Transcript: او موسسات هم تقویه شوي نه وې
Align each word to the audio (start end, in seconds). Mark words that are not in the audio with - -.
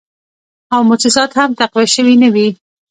او 0.73 0.79
موسسات 0.89 1.31
هم 1.39 1.49
تقویه 1.59 1.89
شوي 1.95 2.15
نه 2.23 2.29
وې 2.33 2.47